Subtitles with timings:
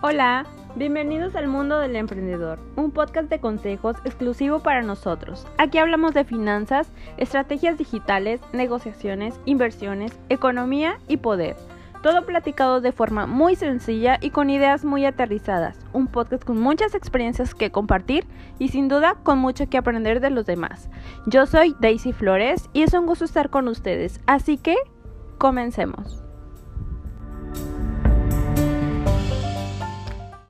[0.00, 0.46] Hola,
[0.76, 5.44] bienvenidos al mundo del emprendedor, un podcast de consejos exclusivo para nosotros.
[5.58, 11.56] Aquí hablamos de finanzas, estrategias digitales, negociaciones, inversiones, economía y poder.
[12.00, 15.76] Todo platicado de forma muy sencilla y con ideas muy aterrizadas.
[15.92, 18.24] Un podcast con muchas experiencias que compartir
[18.60, 20.88] y sin duda con mucho que aprender de los demás.
[21.26, 24.76] Yo soy Daisy Flores y es un gusto estar con ustedes, así que
[25.38, 26.27] comencemos.